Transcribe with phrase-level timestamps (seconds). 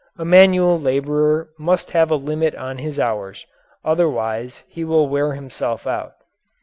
[0.17, 3.45] A manual labourer must have a limit on his hours,
[3.85, 6.13] otherwise he will wear himself out.